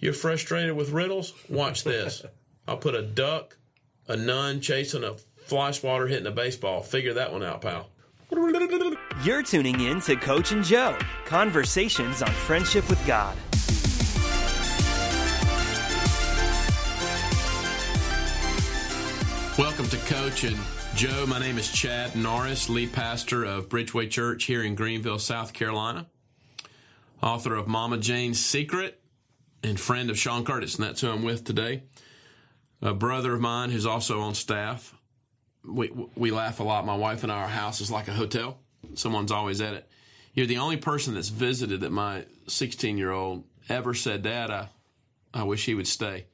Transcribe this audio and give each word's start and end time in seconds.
You're 0.00 0.12
frustrated 0.12 0.76
with 0.76 0.90
riddles? 0.90 1.34
Watch 1.48 1.82
this. 1.82 2.24
I'll 2.68 2.76
put 2.76 2.94
a 2.94 3.02
duck, 3.02 3.56
a 4.06 4.16
nun 4.16 4.60
chasing 4.60 5.02
a 5.02 5.14
fly 5.46 5.72
swatter 5.72 6.06
hitting 6.06 6.28
a 6.28 6.30
baseball. 6.30 6.82
Figure 6.82 7.14
that 7.14 7.32
one 7.32 7.42
out, 7.42 7.62
pal. 7.62 7.88
You're 9.24 9.42
tuning 9.42 9.80
in 9.80 10.00
to 10.02 10.14
Coach 10.14 10.52
and 10.52 10.62
Joe 10.62 10.96
Conversations 11.24 12.22
on 12.22 12.30
Friendship 12.30 12.88
with 12.88 13.04
God. 13.08 13.36
Welcome 19.58 19.88
to 19.88 19.96
Coach 20.06 20.44
and 20.44 20.56
Joe. 20.94 21.26
My 21.26 21.40
name 21.40 21.58
is 21.58 21.72
Chad 21.72 22.14
Norris, 22.14 22.68
lead 22.68 22.92
pastor 22.92 23.44
of 23.44 23.68
Bridgeway 23.68 24.08
Church 24.08 24.44
here 24.44 24.62
in 24.62 24.76
Greenville, 24.76 25.18
South 25.18 25.52
Carolina. 25.52 26.06
Author 27.20 27.56
of 27.56 27.66
Mama 27.66 27.98
Jane's 27.98 28.38
Secret 28.38 28.97
and 29.68 29.78
friend 29.78 30.10
of 30.10 30.18
Sean 30.18 30.44
Curtis, 30.44 30.76
and 30.76 30.84
that's 30.84 31.00
who 31.00 31.10
I'm 31.10 31.22
with 31.22 31.44
today. 31.44 31.82
A 32.80 32.94
brother 32.94 33.34
of 33.34 33.40
mine 33.40 33.70
who's 33.70 33.86
also 33.86 34.20
on 34.20 34.34
staff. 34.34 34.94
We 35.64 35.90
we 36.14 36.30
laugh 36.30 36.60
a 36.60 36.62
lot. 36.62 36.86
My 36.86 36.96
wife 36.96 37.22
and 37.22 37.30
I, 37.30 37.36
our 37.36 37.48
house 37.48 37.80
is 37.80 37.90
like 37.90 38.08
a 38.08 38.12
hotel. 38.12 38.58
Someone's 38.94 39.32
always 39.32 39.60
at 39.60 39.74
it. 39.74 39.88
You're 40.32 40.46
the 40.46 40.58
only 40.58 40.76
person 40.76 41.14
that's 41.14 41.28
visited 41.28 41.80
that 41.80 41.90
my 41.90 42.24
16 42.46 42.96
year 42.96 43.10
old 43.10 43.44
ever 43.68 43.94
said, 43.94 44.22
"Dad, 44.22 44.50
I 44.50 44.68
I 45.34 45.42
wish 45.42 45.66
he 45.66 45.74
would 45.74 45.88
stay." 45.88 46.26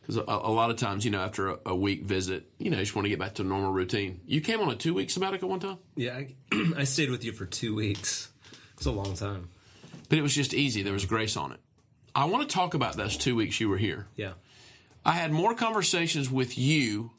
Because 0.00 0.16
a, 0.16 0.22
a, 0.22 0.50
lot 0.50 0.70
of 0.70 0.76
times, 0.76 1.04
you 1.04 1.10
know, 1.10 1.20
after 1.20 1.50
a, 1.50 1.58
a, 1.66 1.76
week 1.76 2.04
visit, 2.04 2.50
you 2.58 2.70
know, 2.70 2.78
you 2.78 2.82
just 2.82 2.96
want 2.96 3.04
to 3.04 3.10
get 3.10 3.18
back 3.18 3.34
to 3.34 3.42
a 3.42 3.44
normal 3.44 3.72
routine. 3.72 4.22
You 4.26 4.40
came 4.40 4.58
on 4.60 4.70
a 4.70 4.74
two 4.74 4.94
week 4.94 5.10
sabbatical 5.10 5.50
one 5.50 5.60
time? 5.60 5.76
Yeah, 5.96 6.14
I, 6.14 6.34
I 6.78 6.84
stayed 6.84 7.10
with 7.10 7.24
you 7.24 7.32
for 7.32 7.44
two 7.44 7.74
weeks. 7.74 8.30
It's 8.78 8.86
a 8.86 8.90
long 8.90 9.14
time. 9.14 9.50
But 10.08 10.18
it 10.18 10.22
was 10.22 10.34
just 10.34 10.54
easy. 10.54 10.82
There 10.82 10.94
was 10.94 11.04
grace 11.04 11.36
on 11.36 11.52
it. 11.52 11.60
I 12.18 12.24
want 12.24 12.48
to 12.48 12.52
talk 12.52 12.74
about 12.74 12.96
those 12.96 13.16
two 13.16 13.36
weeks 13.36 13.60
you 13.60 13.68
were 13.68 13.78
here. 13.78 14.08
Yeah. 14.16 14.32
I 15.04 15.12
had 15.12 15.30
more 15.30 15.54
conversations 15.54 16.28
with 16.28 16.58
you 16.58 17.12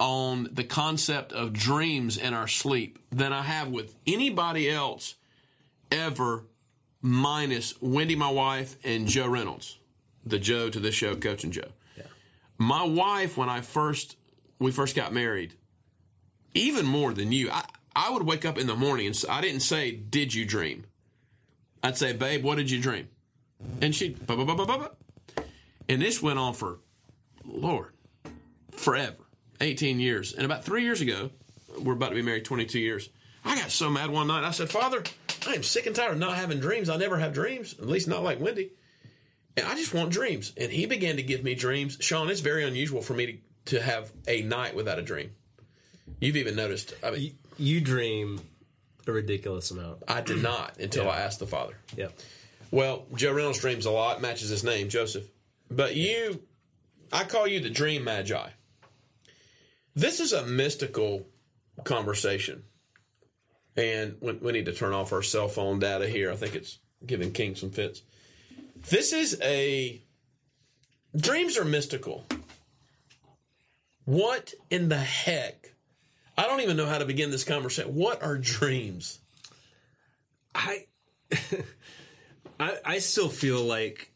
on 0.00 0.48
the 0.50 0.64
concept 0.64 1.32
of 1.32 1.52
dreams 1.52 2.16
in 2.18 2.34
our 2.34 2.48
sleep 2.48 2.98
than 3.12 3.32
I 3.32 3.42
have 3.42 3.68
with 3.68 3.94
anybody 4.08 4.68
else 4.68 5.14
ever, 5.92 6.46
minus 7.00 7.80
Wendy, 7.80 8.16
my 8.16 8.28
wife, 8.28 8.76
and 8.82 9.06
Joe 9.06 9.28
Reynolds, 9.28 9.78
the 10.26 10.40
Joe 10.40 10.68
to 10.68 10.80
this 10.80 10.96
show, 10.96 11.14
Coach 11.14 11.44
and 11.44 11.52
Joe. 11.52 11.70
My 12.58 12.82
wife, 12.82 13.36
when 13.36 13.48
I 13.48 13.60
first 13.60 14.16
we 14.58 14.72
first 14.72 14.96
got 14.96 15.12
married, 15.12 15.54
even 16.54 16.86
more 16.86 17.14
than 17.14 17.30
you, 17.30 17.52
I, 17.52 17.64
I 17.94 18.10
would 18.10 18.24
wake 18.24 18.44
up 18.44 18.58
in 18.58 18.66
the 18.66 18.74
morning 18.74 19.06
and 19.06 19.24
I 19.30 19.40
didn't 19.42 19.60
say, 19.60 19.92
"Did 19.92 20.34
you 20.34 20.44
dream?" 20.44 20.86
I'd 21.84 21.96
say, 21.96 22.12
"Babe, 22.12 22.42
what 22.42 22.56
did 22.56 22.68
you 22.68 22.80
dream?" 22.80 23.06
And 23.80 23.94
she, 23.94 24.16
and 25.88 26.02
this 26.02 26.22
went 26.22 26.38
on 26.38 26.54
for, 26.54 26.78
Lord, 27.44 27.92
forever, 28.72 29.16
eighteen 29.60 30.00
years. 30.00 30.32
And 30.32 30.44
about 30.44 30.64
three 30.64 30.84
years 30.84 31.00
ago, 31.00 31.30
we're 31.78 31.94
about 31.94 32.10
to 32.10 32.14
be 32.14 32.22
married 32.22 32.44
twenty 32.44 32.66
two 32.66 32.78
years. 32.80 33.08
I 33.44 33.56
got 33.56 33.70
so 33.70 33.88
mad 33.90 34.10
one 34.10 34.26
night. 34.28 34.44
I 34.44 34.50
said, 34.50 34.70
"Father, 34.70 35.02
I 35.46 35.54
am 35.54 35.62
sick 35.62 35.86
and 35.86 35.96
tired 35.96 36.12
of 36.12 36.18
not 36.18 36.36
having 36.36 36.60
dreams. 36.60 36.88
I 36.88 36.96
never 36.96 37.18
have 37.18 37.32
dreams, 37.32 37.74
at 37.78 37.86
least 37.86 38.08
not 38.08 38.22
like 38.22 38.40
Wendy." 38.40 38.70
And 39.56 39.66
I 39.66 39.74
just 39.74 39.92
want 39.92 40.10
dreams. 40.10 40.52
And 40.56 40.70
he 40.70 40.86
began 40.86 41.16
to 41.16 41.22
give 41.22 41.42
me 41.42 41.54
dreams. 41.56 41.98
Sean, 42.00 42.30
it's 42.30 42.40
very 42.40 42.64
unusual 42.64 43.02
for 43.02 43.14
me 43.14 43.26
to, 43.66 43.76
to 43.76 43.82
have 43.82 44.12
a 44.28 44.42
night 44.42 44.76
without 44.76 45.00
a 45.00 45.02
dream. 45.02 45.32
You've 46.20 46.36
even 46.36 46.54
noticed. 46.54 46.94
I 47.02 47.10
mean, 47.10 47.20
you, 47.22 47.30
you 47.58 47.80
dream 47.80 48.40
a 49.06 49.12
ridiculous 49.12 49.70
amount. 49.72 50.04
I 50.06 50.20
did 50.20 50.42
not 50.42 50.78
until 50.78 51.04
Yeah. 51.06 51.10
I 51.10 51.20
asked 51.22 51.40
the 51.40 51.46
Father. 51.46 51.74
Yep. 51.96 52.12
Well, 52.70 53.06
Joe 53.14 53.32
Reynolds 53.32 53.60
dreams 53.60 53.86
a 53.86 53.90
lot, 53.90 54.20
matches 54.20 54.50
his 54.50 54.64
name, 54.64 54.88
Joseph. 54.88 55.24
But 55.70 55.96
you, 55.96 56.42
I 57.12 57.24
call 57.24 57.46
you 57.46 57.60
the 57.60 57.70
dream 57.70 58.04
magi. 58.04 58.50
This 59.94 60.20
is 60.20 60.32
a 60.32 60.46
mystical 60.46 61.26
conversation. 61.84 62.64
And 63.76 64.16
we, 64.20 64.32
we 64.32 64.52
need 64.52 64.66
to 64.66 64.72
turn 64.72 64.92
off 64.92 65.12
our 65.12 65.22
cell 65.22 65.48
phone 65.48 65.78
data 65.78 66.08
here. 66.08 66.30
I 66.30 66.36
think 66.36 66.54
it's 66.54 66.78
giving 67.04 67.32
King 67.32 67.54
some 67.54 67.70
fits. 67.70 68.02
This 68.90 69.12
is 69.12 69.38
a. 69.42 70.02
Dreams 71.16 71.56
are 71.56 71.64
mystical. 71.64 72.26
What 74.04 74.54
in 74.70 74.88
the 74.88 74.96
heck? 74.96 75.74
I 76.36 76.46
don't 76.46 76.60
even 76.60 76.76
know 76.76 76.86
how 76.86 76.98
to 76.98 77.04
begin 77.04 77.30
this 77.30 77.44
conversation. 77.44 77.94
What 77.94 78.22
are 78.22 78.38
dreams? 78.38 79.18
I, 80.54 80.86
I 82.58 82.78
I 82.84 82.98
still 82.98 83.28
feel 83.28 83.62
like, 83.62 84.12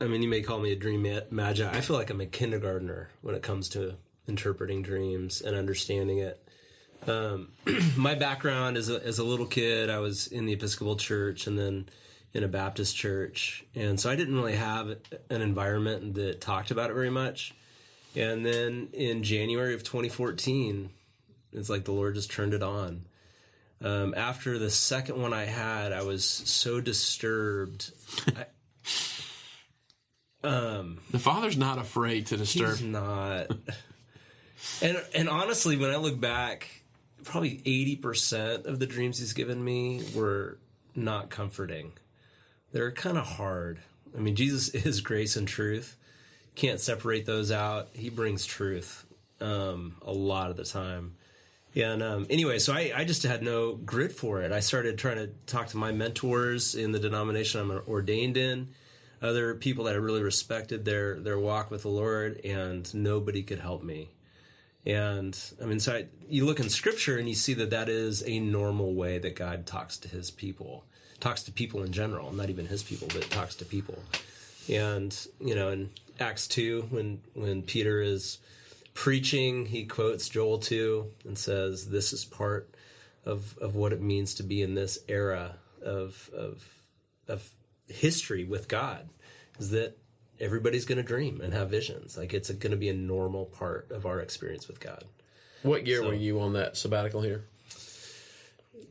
I 0.00 0.04
mean, 0.06 0.22
you 0.22 0.28
may 0.28 0.42
call 0.42 0.58
me 0.58 0.72
a 0.72 0.76
dream 0.76 1.06
magi. 1.30 1.68
I 1.68 1.80
feel 1.80 1.96
like 1.96 2.10
I'm 2.10 2.20
a 2.20 2.26
kindergartner 2.26 3.10
when 3.22 3.34
it 3.34 3.42
comes 3.42 3.68
to 3.70 3.96
interpreting 4.28 4.82
dreams 4.82 5.40
and 5.40 5.56
understanding 5.56 6.18
it. 6.18 6.42
Um, 7.06 7.52
my 7.96 8.14
background 8.14 8.76
as 8.76 8.90
a, 8.90 9.04
as 9.04 9.18
a 9.18 9.24
little 9.24 9.46
kid, 9.46 9.90
I 9.90 9.98
was 9.98 10.26
in 10.26 10.46
the 10.46 10.52
Episcopal 10.52 10.96
Church 10.96 11.46
and 11.46 11.58
then 11.58 11.88
in 12.32 12.42
a 12.44 12.48
Baptist 12.48 12.96
church, 12.96 13.64
and 13.74 13.98
so 13.98 14.10
I 14.10 14.16
didn't 14.16 14.34
really 14.34 14.56
have 14.56 14.88
an 15.30 15.40
environment 15.40 16.14
that 16.14 16.40
talked 16.40 16.70
about 16.70 16.90
it 16.90 16.94
very 16.94 17.10
much. 17.10 17.54
And 18.14 18.44
then 18.44 18.88
in 18.92 19.22
January 19.22 19.74
of 19.74 19.84
2014, 19.84 20.90
it's 21.52 21.70
like 21.70 21.84
the 21.84 21.92
Lord 21.92 22.14
just 22.14 22.30
turned 22.30 22.54
it 22.54 22.62
on. 22.62 23.06
Um, 23.82 24.14
after 24.16 24.58
the 24.58 24.70
second 24.70 25.20
one 25.20 25.34
I 25.34 25.44
had, 25.44 25.92
I 25.92 26.02
was 26.02 26.24
so 26.24 26.80
disturbed. 26.80 27.90
um 30.44 30.98
The 31.10 31.18
Father's 31.18 31.56
not 31.56 31.78
afraid 31.78 32.26
to 32.28 32.36
disturb. 32.36 32.78
He's 32.78 32.82
not. 32.82 33.50
and 34.82 35.02
and 35.14 35.28
honestly, 35.28 35.76
when 35.76 35.90
I 35.90 35.96
look 35.96 36.18
back, 36.18 36.68
probably 37.24 37.60
eighty 37.66 37.96
percent 37.96 38.66
of 38.66 38.78
the 38.78 38.86
dreams 38.86 39.18
he's 39.18 39.34
given 39.34 39.62
me 39.62 40.02
were 40.14 40.58
not 40.94 41.28
comforting. 41.30 41.92
They're 42.72 42.92
kind 42.92 43.18
of 43.18 43.26
hard. 43.26 43.78
I 44.16 44.20
mean, 44.20 44.36
Jesus 44.36 44.68
is 44.74 45.00
grace 45.00 45.36
and 45.36 45.46
truth. 45.46 45.96
Can't 46.54 46.80
separate 46.80 47.26
those 47.26 47.52
out. 47.52 47.88
He 47.92 48.08
brings 48.08 48.46
truth 48.46 49.04
um, 49.40 49.96
a 50.02 50.12
lot 50.12 50.50
of 50.50 50.56
the 50.56 50.64
time. 50.64 51.16
And 51.76 52.02
um, 52.02 52.26
anyway, 52.30 52.58
so 52.58 52.72
I, 52.72 52.90
I 52.96 53.04
just 53.04 53.22
had 53.22 53.42
no 53.42 53.74
grit 53.74 54.12
for 54.12 54.40
it. 54.40 54.50
I 54.50 54.60
started 54.60 54.96
trying 54.96 55.18
to 55.18 55.28
talk 55.46 55.68
to 55.68 55.76
my 55.76 55.92
mentors 55.92 56.74
in 56.74 56.92
the 56.92 56.98
denomination 56.98 57.60
I'm 57.60 57.70
ordained 57.86 58.38
in, 58.38 58.68
other 59.20 59.54
people 59.54 59.84
that 59.84 59.94
I 59.94 59.98
really 59.98 60.22
respected 60.22 60.86
their 60.86 61.20
their 61.20 61.38
walk 61.38 61.70
with 61.70 61.82
the 61.82 61.88
Lord, 61.88 62.40
and 62.44 62.92
nobody 62.94 63.42
could 63.42 63.60
help 63.60 63.82
me. 63.82 64.08
And 64.86 65.38
I 65.60 65.66
mean, 65.66 65.80
so 65.80 65.96
I, 65.96 66.06
you 66.28 66.46
look 66.46 66.60
in 66.60 66.70
Scripture 66.70 67.18
and 67.18 67.28
you 67.28 67.34
see 67.34 67.52
that 67.54 67.70
that 67.70 67.90
is 67.90 68.22
a 68.26 68.38
normal 68.38 68.94
way 68.94 69.18
that 69.18 69.36
God 69.36 69.66
talks 69.66 69.98
to 69.98 70.08
His 70.08 70.30
people, 70.30 70.84
talks 71.20 71.42
to 71.42 71.52
people 71.52 71.82
in 71.82 71.92
general, 71.92 72.32
not 72.32 72.48
even 72.48 72.66
His 72.66 72.82
people, 72.82 73.08
but 73.12 73.28
talks 73.30 73.54
to 73.56 73.66
people. 73.66 73.98
And 74.68 75.14
you 75.40 75.54
know, 75.54 75.68
in 75.68 75.90
Acts 76.18 76.46
two, 76.46 76.86
when 76.88 77.20
when 77.34 77.62
Peter 77.62 78.00
is 78.00 78.38
preaching, 78.96 79.66
he 79.66 79.84
quotes 79.84 80.28
Joel 80.28 80.58
2 80.58 81.06
and 81.26 81.38
says, 81.38 81.90
This 81.90 82.12
is 82.12 82.24
part 82.24 82.68
of, 83.24 83.56
of 83.60 83.76
what 83.76 83.92
it 83.92 84.00
means 84.00 84.34
to 84.34 84.42
be 84.42 84.62
in 84.62 84.74
this 84.74 84.98
era 85.06 85.56
of, 85.84 86.28
of, 86.34 86.64
of 87.28 87.48
history 87.86 88.42
with 88.42 88.66
God, 88.66 89.08
is 89.60 89.70
that 89.70 89.96
everybody's 90.40 90.84
going 90.86 90.96
to 90.96 91.04
dream 91.04 91.40
and 91.40 91.52
have 91.52 91.70
visions. 91.70 92.16
Like 92.16 92.34
it's 92.34 92.50
going 92.50 92.70
to 92.72 92.76
be 92.76 92.88
a 92.88 92.94
normal 92.94 93.44
part 93.44 93.90
of 93.92 94.06
our 94.06 94.20
experience 94.20 94.66
with 94.66 94.80
God. 94.80 95.04
What 95.62 95.86
year 95.86 96.02
were 96.02 96.14
you 96.14 96.40
on 96.40 96.54
that 96.54 96.76
sabbatical 96.76 97.20
here? 97.22 97.44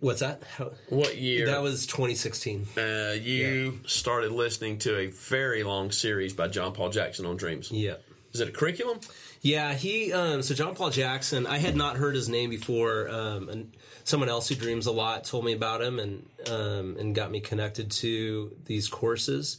What's 0.02 0.20
that? 0.20 0.44
How, 0.58 0.72
What 0.90 1.18
year? 1.18 1.46
that 1.48 1.62
was 1.62 1.86
2016. 1.88 2.68
uh, 2.78 3.16
you 3.20 3.80
started 3.88 4.32
listening 4.32 4.78
to 4.80 4.98
a 4.98 5.08
very 5.08 5.64
long 5.64 5.92
series 5.92 6.34
by 6.34 6.48
John 6.48 6.74
Paul 6.74 6.90
Jackson 6.90 7.26
on 7.26 7.38
dreams. 7.38 7.72
Yeah. 7.72 7.96
Is 8.36 8.42
it 8.42 8.50
a 8.50 8.52
curriculum? 8.52 9.00
Yeah, 9.40 9.74
he. 9.74 10.12
Um, 10.12 10.42
so 10.42 10.54
John 10.54 10.76
Paul 10.76 10.90
Jackson, 10.90 11.48
I 11.48 11.58
had 11.58 11.78
not 11.78 11.96
heard 11.96 12.16
his 12.16 12.28
name 12.28 12.50
before, 12.50 13.08
um, 13.08 13.48
and 13.48 13.74
someone 14.04 14.28
else 14.28 14.50
who 14.50 14.56
dreams 14.56 14.88
a 14.88 14.92
lot 14.92 15.24
told 15.24 15.46
me 15.46 15.54
about 15.54 15.82
him 15.82 16.00
and 16.00 16.26
um, 16.52 16.98
and 17.00 17.16
got 17.16 17.32
me 17.32 17.40
connected 17.40 17.92
to 17.92 18.54
these 18.66 18.90
courses. 18.90 19.58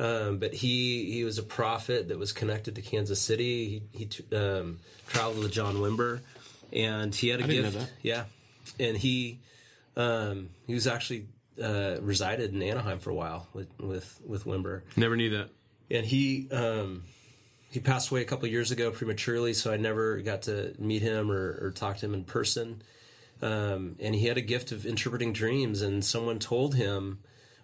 Um, 0.00 0.38
but 0.38 0.54
he 0.54 1.12
he 1.12 1.22
was 1.22 1.38
a 1.38 1.44
prophet 1.44 2.08
that 2.08 2.18
was 2.18 2.32
connected 2.32 2.74
to 2.74 2.82
Kansas 2.82 3.22
City. 3.22 3.84
He, 3.92 4.08
he 4.08 4.36
um, 4.36 4.80
traveled 5.06 5.38
with 5.38 5.52
John 5.52 5.76
Wimber, 5.76 6.22
and 6.72 7.14
he 7.14 7.28
had 7.28 7.40
a 7.40 7.44
I 7.44 7.46
gift. 7.46 7.92
Yeah, 8.02 8.24
and 8.80 8.96
he 8.96 9.38
um, 9.96 10.48
he 10.66 10.74
was 10.74 10.88
actually 10.88 11.28
uh, 11.62 11.98
resided 12.00 12.52
in 12.52 12.60
Anaheim 12.60 12.98
for 12.98 13.10
a 13.10 13.14
while 13.14 13.46
with 13.52 13.68
with 13.78 14.20
with 14.26 14.46
Wimber 14.46 14.82
Never 14.96 15.14
knew 15.16 15.30
that. 15.30 15.50
and 15.92 16.04
he 16.04 16.48
um, 16.50 17.04
he 17.76 17.80
passed 17.80 18.10
away 18.10 18.22
a 18.22 18.24
couple 18.24 18.48
years 18.48 18.70
ago 18.70 18.90
prematurely, 18.90 19.52
so 19.52 19.70
I 19.70 19.76
never 19.76 20.16
got 20.22 20.40
to 20.42 20.74
meet 20.78 21.02
him 21.02 21.30
or, 21.30 21.58
or 21.60 21.70
talk 21.72 21.98
to 21.98 22.06
him 22.06 22.14
in 22.14 22.24
person. 22.24 22.80
Um, 23.42 23.96
and 24.00 24.14
he 24.14 24.28
had 24.28 24.38
a 24.38 24.40
gift 24.40 24.72
of 24.72 24.86
interpreting 24.86 25.34
dreams, 25.34 25.82
and 25.82 26.02
someone 26.02 26.38
told 26.38 26.74
him 26.74 27.18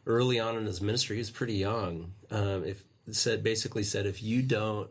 early 0.07 0.39
on 0.39 0.59
in 0.59 0.67
his 0.67 0.83
ministry, 0.83 1.17
he 1.17 1.21
was 1.21 1.31
pretty 1.31 1.55
young. 1.55 2.13
Um, 2.31 2.63
if 2.63 2.85
said 3.11 3.43
basically 3.43 3.85
said 3.85 4.05
if 4.05 4.23
you 4.23 4.43
don't 4.43 4.91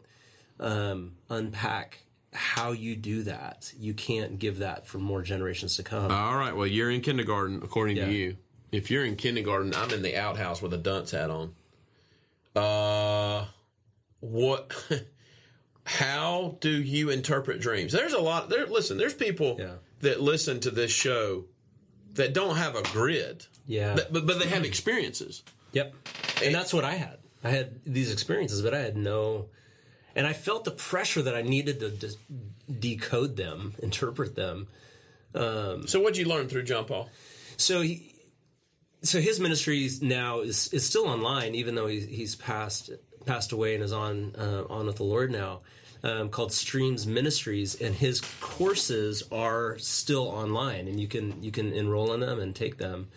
um, 0.59 1.11
unpack 1.29 1.99
how 2.33 2.71
you 2.71 2.95
do 2.95 3.21
that, 3.21 3.71
you 3.77 3.93
can't 3.93 4.39
give 4.39 4.57
that 4.57 4.87
for 4.87 4.97
more 4.97 5.21
generations 5.21 5.75
to 5.75 5.83
come. 5.83 6.11
All 6.11 6.35
right. 6.35 6.55
Well, 6.55 6.65
you're 6.65 6.89
in 6.89 7.01
kindergarten, 7.01 7.61
according 7.63 7.97
Yeah. 7.97 8.07
to 8.07 8.11
you. 8.11 8.37
If 8.71 8.89
you're 8.89 9.05
in 9.05 9.17
kindergarten, 9.17 9.75
I'm 9.75 9.91
in 9.91 10.01
the 10.01 10.17
outhouse 10.17 10.63
with 10.63 10.73
a 10.73 10.77
dunce 10.77 11.11
hat 11.11 11.29
on. 11.29 11.53
Uh, 12.55 12.59
what? 14.21 14.73
How 15.83 16.57
do 16.61 16.69
you 16.69 17.09
interpret 17.09 17.59
dreams? 17.59 17.91
There's 17.91 18.13
a 18.13 18.19
lot. 18.19 18.49
There. 18.49 18.65
Listen. 18.67 18.97
There's 18.97 19.13
people 19.13 19.57
Yeah. 19.59 19.73
that 20.01 20.21
listen 20.21 20.59
to 20.61 20.71
this 20.71 20.91
show 20.91 21.45
that 22.13 22.33
don't 22.33 22.55
have 22.57 22.75
a 22.75 22.83
grid. 22.83 23.45
Yeah. 23.67 23.95
That- 23.95 24.13
but 24.13 24.25
but 24.27 24.39
they 24.39 24.47
have 24.47 24.63
experiences. 24.63 25.43
Yep. 25.73 25.93
And 26.43 26.53
that's 26.55 26.73
what 26.73 26.83
I 26.85 26.93
had. 26.95 27.17
I 27.43 27.49
had 27.49 27.79
these 27.85 28.11
experiences, 28.11 28.61
but 28.61 28.73
I 28.73 28.79
had 28.79 28.95
no. 28.95 29.47
And 30.15 30.27
I 30.27 30.33
felt 30.33 30.65
the 30.65 30.71
pressure 30.71 31.21
that 31.23 31.35
I 31.35 31.41
needed 31.41 31.79
to 31.79 31.89
de- 31.89 32.15
decode 32.71 33.35
them, 33.37 33.73
interpret 33.81 34.35
them. 34.35 34.67
Um, 35.33 35.87
so 35.87 35.99
what'd 36.01 36.17
you 36.17 36.25
learn 36.25 36.49
through 36.49 36.63
John 36.63 36.83
Paul? 36.85 37.09
So 37.57 37.81
he, 37.81 38.13
so 39.01 39.19
his 39.21 39.39
ministry 39.39 39.85
is 39.85 40.01
now 40.01 40.41
is 40.41 40.67
is 40.73 40.85
still 40.85 41.07
online, 41.07 41.55
even 41.55 41.73
though 41.75 41.87
he's 41.87 42.05
he's 42.05 42.35
passed 42.35 42.91
passed 43.25 43.51
away 43.51 43.75
and 43.75 43.83
is 43.83 43.93
on 43.93 44.35
uh, 44.37 44.63
on 44.69 44.85
with 44.87 44.97
the 44.97 45.03
Lord 45.03 45.31
now. 45.31 45.61
Um, 46.03 46.29
called 46.29 46.51
Streams 46.51 47.05
Ministries, 47.05 47.79
and 47.79 47.93
his 47.93 48.21
courses 48.39 49.23
are 49.31 49.77
still 49.77 50.27
online, 50.27 50.87
and 50.87 50.99
you 50.99 51.07
can 51.07 51.43
you 51.43 51.51
can 51.51 51.71
enroll 51.73 52.13
in 52.13 52.21
them 52.21 52.39
and 52.39 52.55
take 52.55 52.77
them. 52.77 53.09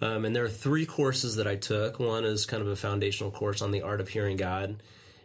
Um, 0.00 0.24
and 0.24 0.36
there 0.36 0.44
are 0.44 0.48
three 0.48 0.86
courses 0.86 1.34
that 1.34 1.48
I 1.48 1.56
took. 1.56 1.98
One 1.98 2.24
is 2.24 2.46
kind 2.46 2.62
of 2.62 2.68
a 2.68 2.76
foundational 2.76 3.32
course 3.32 3.60
on 3.60 3.72
the 3.72 3.82
art 3.82 4.00
of 4.00 4.08
hearing 4.08 4.36
God, 4.36 4.80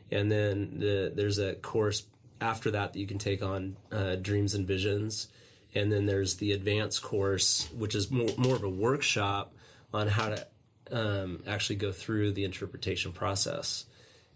and 0.09 0.31
then 0.31 0.79
the, 0.79 1.11
there's 1.13 1.37
a 1.37 1.53
course 1.53 2.03
after 2.41 2.71
that 2.71 2.93
that 2.93 2.99
you 2.99 3.07
can 3.07 3.19
take 3.19 3.43
on 3.43 3.77
uh, 3.91 4.15
dreams 4.15 4.55
and 4.55 4.67
visions, 4.67 5.27
and 5.75 5.91
then 5.91 6.05
there's 6.05 6.37
the 6.37 6.51
advanced 6.51 7.01
course, 7.01 7.69
which 7.77 7.95
is 7.95 8.11
more, 8.11 8.29
more 8.37 8.55
of 8.55 8.63
a 8.63 8.69
workshop 8.69 9.53
on 9.93 10.07
how 10.07 10.29
to 10.29 10.47
um, 10.91 11.43
actually 11.47 11.77
go 11.77 11.91
through 11.91 12.31
the 12.31 12.43
interpretation 12.43 13.11
process, 13.11 13.85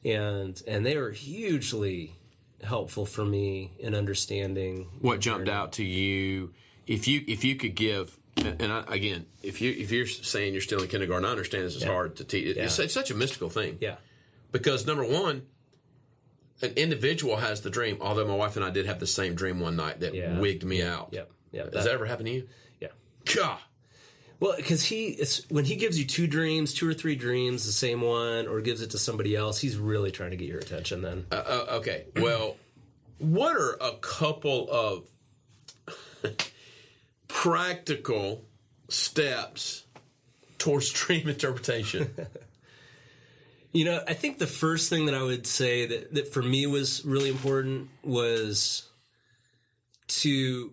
and 0.05 0.61
and 0.67 0.85
they 0.85 0.97
were 0.97 1.11
hugely 1.11 2.15
helpful 2.63 3.05
for 3.05 3.23
me 3.25 3.73
in 3.79 3.93
understanding 3.93 4.87
What 5.01 5.19
jumped 5.19 5.49
out 5.49 5.73
to 5.73 5.83
you? 5.83 6.53
If 6.87 7.07
you 7.07 7.23
if 7.27 7.43
you 7.43 7.55
could 7.55 7.75
give, 7.75 8.17
and 8.37 8.71
I, 8.71 8.83
again, 8.87 9.25
if 9.43 9.61
you 9.61 9.71
if 9.71 9.91
you're 9.91 10.07
saying 10.07 10.53
you're 10.53 10.61
still 10.61 10.81
in 10.81 10.87
kindergarten, 10.87 11.25
I 11.25 11.31
understand 11.31 11.65
this 11.65 11.75
is 11.75 11.83
hard 11.83 12.15
to 12.17 12.23
teach. 12.23 12.47
It's, 12.57 12.77
Yeah. 12.79 12.83
it's 12.85 12.93
such 12.93 13.11
a 13.11 13.15
mystical 13.15 13.49
thing. 13.49 13.77
Yeah, 13.81 13.95
because 14.51 14.87
number 14.87 15.03
one, 15.03 15.43
an 16.61 16.71
individual 16.75 17.37
has 17.37 17.61
the 17.61 17.69
dream. 17.69 17.97
Although 18.01 18.27
my 18.27 18.35
wife 18.35 18.55
and 18.55 18.63
I 18.65 18.69
did 18.69 18.85
have 18.85 18.99
the 18.99 19.07
same 19.07 19.35
dream 19.35 19.59
one 19.59 19.75
night 19.75 19.99
that 19.99 20.13
Yeah. 20.13 20.39
wigged 20.39 20.63
me 20.65 20.81
out. 20.81 21.09
yeah, 21.11 21.23
yeah. 21.51 21.63
Has 21.65 21.85
that 21.85 21.87
ever 21.93 22.05
happened 22.05 22.27
to 22.27 22.33
you? 22.33 22.47
yeah. 22.79 22.87
God. 23.35 23.59
Well, 24.39 24.53
because 24.55 24.83
he 24.83 25.07
it's 25.07 25.49
when 25.49 25.65
he 25.65 25.75
gives 25.75 25.97
you 25.97 26.05
two 26.05 26.27
dreams, 26.27 26.73
two 26.73 26.87
or 26.87 26.93
three 26.93 27.15
dreams, 27.15 27.65
the 27.65 27.71
same 27.71 28.01
one, 28.01 28.47
or 28.47 28.61
gives 28.61 28.81
it 28.81 28.91
to 28.91 28.97
somebody 28.97 29.35
else, 29.35 29.59
he's 29.59 29.77
really 29.77 30.11
trying 30.11 30.31
to 30.31 30.37
get 30.37 30.47
your 30.47 30.59
attention. 30.59 31.01
Then 31.01 31.25
Uh, 31.31 31.65
okay. 31.69 32.05
Well, 32.15 32.55
what 33.17 33.55
are 33.55 33.77
a 33.81 33.93
couple 33.97 34.69
of 34.69 35.05
practical 37.27 38.45
steps 38.89 39.85
towards 40.57 40.91
dream 40.91 41.27
interpretation? 41.27 42.11
You 43.73 43.85
know, 43.85 44.01
I 44.07 44.15
think 44.15 44.39
the 44.39 44.47
first 44.47 44.89
thing 44.89 45.05
that 45.05 45.13
I 45.13 45.21
would 45.21 45.45
say 45.45 45.85
that, 45.85 46.15
that 46.15 46.33
for 46.33 46.41
me 46.41 46.65
was 46.65 47.05
really 47.05 47.29
important 47.29 47.89
was 48.01 48.87
to 50.07 50.71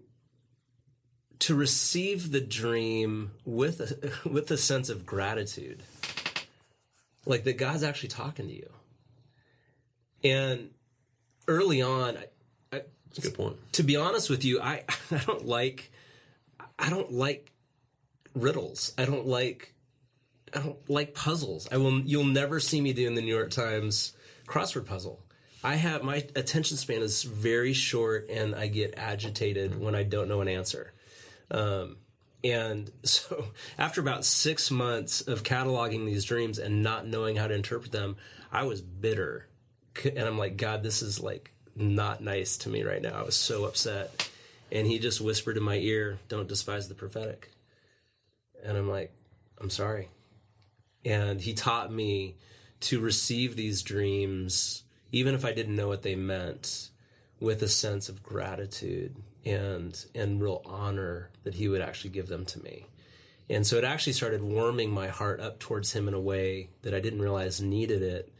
to 1.40 1.54
receive 1.54 2.30
the 2.32 2.40
dream 2.40 3.32
with 3.44 3.80
a, 3.80 4.28
with 4.28 4.50
a 4.50 4.56
sense 4.56 4.88
of 4.88 5.04
gratitude, 5.06 5.82
like 7.26 7.44
that 7.44 7.58
God's 7.58 7.82
actually 7.82 8.10
talking 8.10 8.48
to 8.48 8.54
you. 8.54 8.70
And 10.22 10.70
early 11.46 11.82
on, 11.82 12.16
I, 12.16 12.26
I, 12.72 12.82
That's 13.08 13.18
a 13.18 13.20
good 13.22 13.34
point. 13.34 13.72
to 13.72 13.82
be 13.82 13.96
honest 13.96 14.30
with 14.30 14.44
you, 14.44 14.60
I 14.60 14.84
I 15.10 15.18
don't 15.18 15.46
like 15.46 15.90
I 16.78 16.90
don't 16.90 17.12
like 17.12 17.52
riddles. 18.34 18.92
I 18.96 19.04
don't 19.04 19.26
like 19.26 19.74
I 20.54 20.60
don't 20.60 20.88
like 20.88 21.14
puzzles. 21.14 21.68
I 21.70 21.76
will 21.76 22.00
you'll 22.00 22.24
never 22.24 22.60
see 22.60 22.80
me 22.80 22.92
doing 22.92 23.14
the 23.14 23.22
New 23.22 23.34
York 23.34 23.50
Times 23.50 24.14
crossword 24.46 24.86
puzzle. 24.86 25.20
I 25.62 25.76
have 25.76 26.02
my 26.02 26.16
attention 26.36 26.76
span 26.76 27.00
is 27.00 27.22
very 27.22 27.72
short 27.72 28.28
and 28.28 28.54
I 28.54 28.66
get 28.66 28.94
agitated 28.98 29.80
when 29.80 29.94
I 29.94 30.02
don't 30.02 30.28
know 30.28 30.42
an 30.42 30.48
answer. 30.48 30.92
Um, 31.54 31.96
and 32.42 32.90
so 33.04 33.46
after 33.78 34.00
about 34.00 34.24
six 34.24 34.70
months 34.70 35.22
of 35.22 35.42
cataloging 35.42 36.04
these 36.04 36.24
dreams 36.24 36.58
and 36.58 36.82
not 36.82 37.06
knowing 37.06 37.36
how 37.36 37.46
to 37.46 37.54
interpret 37.54 37.92
them, 37.92 38.16
I 38.52 38.64
was 38.64 38.82
bitter. 38.82 39.46
And 40.04 40.26
I'm 40.26 40.38
like, 40.38 40.56
God, 40.56 40.82
this 40.82 41.00
is 41.00 41.20
like 41.20 41.52
not 41.76 42.22
nice 42.22 42.58
to 42.58 42.68
me 42.68 42.82
right 42.82 43.00
now. 43.00 43.14
I 43.14 43.22
was 43.22 43.36
so 43.36 43.64
upset. 43.64 44.28
And 44.72 44.86
he 44.86 44.98
just 44.98 45.20
whispered 45.20 45.56
in 45.56 45.62
my 45.62 45.76
ear, 45.76 46.18
Don't 46.28 46.48
despise 46.48 46.88
the 46.88 46.94
prophetic. 46.94 47.52
And 48.64 48.76
I'm 48.76 48.88
like, 48.88 49.12
I'm 49.60 49.70
sorry. 49.70 50.08
And 51.04 51.40
he 51.40 51.54
taught 51.54 51.92
me 51.92 52.36
to 52.80 52.98
receive 52.98 53.54
these 53.54 53.82
dreams, 53.82 54.82
even 55.12 55.34
if 55.34 55.44
I 55.44 55.52
didn't 55.52 55.76
know 55.76 55.86
what 55.86 56.02
they 56.02 56.16
meant, 56.16 56.90
with 57.38 57.62
a 57.62 57.68
sense 57.68 58.08
of 58.08 58.22
gratitude 58.22 59.16
and 59.44 60.04
and 60.14 60.40
real 60.40 60.62
honor 60.64 61.30
that 61.42 61.54
he 61.54 61.68
would 61.68 61.80
actually 61.80 62.10
give 62.10 62.28
them 62.28 62.44
to 62.46 62.62
me. 62.62 62.86
And 63.50 63.66
so 63.66 63.76
it 63.76 63.84
actually 63.84 64.14
started 64.14 64.42
warming 64.42 64.90
my 64.90 65.08
heart 65.08 65.40
up 65.40 65.58
towards 65.58 65.92
him 65.92 66.08
in 66.08 66.14
a 66.14 66.20
way 66.20 66.70
that 66.82 66.94
I 66.94 67.00
didn't 67.00 67.20
realize 67.20 67.60
needed 67.60 68.02
it 68.02 68.32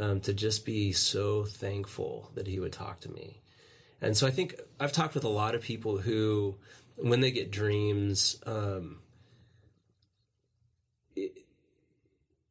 um, 0.00 0.20
to 0.22 0.32
just 0.32 0.66
be 0.66 0.92
so 0.92 1.44
thankful 1.44 2.30
that 2.34 2.48
he 2.48 2.58
would 2.58 2.72
talk 2.72 3.00
to 3.00 3.10
me. 3.10 3.40
And 4.00 4.16
so 4.16 4.26
I 4.26 4.30
think 4.30 4.60
I've 4.80 4.92
talked 4.92 5.14
with 5.14 5.24
a 5.24 5.28
lot 5.28 5.54
of 5.54 5.62
people 5.62 5.98
who, 5.98 6.56
when 6.96 7.20
they 7.20 7.30
get 7.30 7.50
dreams, 7.50 8.40
um, 8.46 9.00
it- 11.14 11.44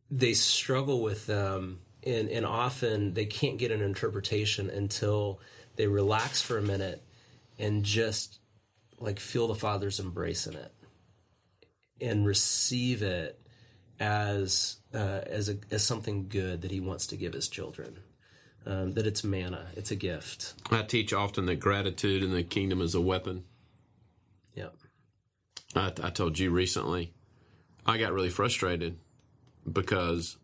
they 0.09 0.33
struggle 0.33 1.01
with 1.01 1.25
them, 1.25 1.81
and, 2.04 2.30
and 2.30 2.45
often 2.45 3.13
they 3.13 3.25
can't 3.25 3.57
get 3.57 3.71
an 3.71 3.81
interpretation 3.81 4.69
until 4.69 5.42
they 5.76 5.87
relax 5.87 6.42
for 6.42 6.57
a 6.57 6.61
minute 6.61 7.04
and 7.59 7.83
just 7.83 8.40
like 8.99 9.19
feel 9.19 9.47
the 9.47 9.56
Father's 9.56 9.99
embrace 9.99 10.47
in 10.47 10.56
it 10.56 10.73
and 12.02 12.26
receive 12.26 13.02
it 13.02 13.40
as 13.99 14.78
uh, 14.94 15.21
as 15.26 15.49
a, 15.49 15.57
as 15.71 15.83
something 15.83 16.28
good 16.28 16.61
that 16.61 16.71
He 16.71 16.80
wants 16.80 17.07
to 17.07 17.18
give 17.18 17.33
His 17.33 17.47
children. 17.47 17.99
Um, 18.66 18.92
that 18.94 19.07
it's 19.07 19.23
manna, 19.23 19.68
it's 19.76 19.92
a 19.92 19.95
gift. 19.95 20.54
I 20.69 20.81
teach 20.81 21.14
often 21.14 21.45
that 21.45 21.56
gratitude 21.56 22.21
in 22.21 22.33
the 22.33 22.44
kingdom 22.44 22.81
is 22.81 22.95
a 22.95 22.99
weapon. 22.99 23.45
Yep. 24.56 24.76
I, 25.73 25.94
I 26.04 26.09
told 26.09 26.37
you 26.37 26.52
recently, 26.52 27.14
I 27.85 27.97
got 27.97 28.11
really 28.11 28.30
frustrated 28.30 28.97
because 29.71 30.35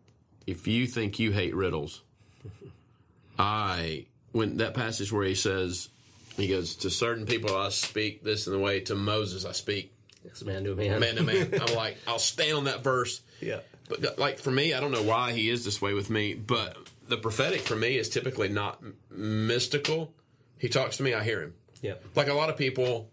if 0.48 0.67
you 0.67 0.88
think 0.88 1.20
you 1.20 1.32
hate 1.32 1.53
riddles, 1.53 2.03
I 3.38 4.05
when 4.32 4.55
that 4.58 4.74
passage 4.74 5.12
where 5.12 5.25
he 5.25 5.36
says 5.36 5.89
he 6.35 6.47
goes 6.47 6.75
to 6.77 6.89
certain 6.89 7.25
people 7.25 7.55
I 7.55 7.69
speak 7.69 8.23
this 8.23 8.47
in 8.47 8.53
the 8.53 8.59
way 8.59 8.79
to 8.81 8.95
Moses 8.95 9.45
I 9.45 9.51
speak 9.51 9.93
It's 10.25 10.43
man 10.43 10.63
to 10.65 10.75
man. 10.75 10.99
man 10.99 11.15
to 11.15 11.23
man. 11.23 11.53
I'm 11.67 11.75
like 11.75 11.97
I'll 12.07 12.19
stand 12.19 12.57
on 12.57 12.63
that 12.65 12.83
verse. 12.83 13.21
Yeah. 13.39 13.59
But 13.89 14.17
like 14.17 14.39
for 14.39 14.51
me, 14.51 14.73
I 14.73 14.79
don't 14.79 14.91
know 14.91 15.03
why 15.03 15.33
he 15.33 15.49
is 15.49 15.65
this 15.65 15.81
way 15.81 15.93
with 15.93 16.09
me, 16.09 16.33
but 16.33 16.77
the 17.07 17.17
prophetic 17.17 17.61
for 17.61 17.75
me 17.75 17.97
is 17.97 18.09
typically 18.09 18.47
not 18.49 18.81
mystical. 19.11 20.13
He 20.57 20.69
talks 20.69 20.97
to 20.97 21.03
me, 21.03 21.13
I 21.13 21.23
hear 21.23 21.41
him. 21.41 21.53
Yep. 21.81 22.03
Like 22.15 22.27
a 22.29 22.33
lot 22.33 22.49
of 22.49 22.55
people, 22.57 23.09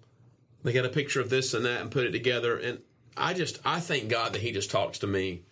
they 0.63 0.73
get 0.73 0.87
a 0.87 0.89
picture 0.91 1.21
of 1.21 1.29
this 1.29 1.55
and 1.55 1.65
that 1.65 1.81
and 1.81 1.91
put 1.91 2.05
it 2.05 2.13
together, 2.13 2.57
and 2.57 2.79
I 3.17 3.35
just 3.35 3.59
I 3.65 3.81
thank 3.81 4.09
God 4.09 4.33
that 4.33 4.43
He 4.43 4.53
just 4.53 4.71
talks 4.71 5.01
to 5.01 5.09
me. 5.09 5.43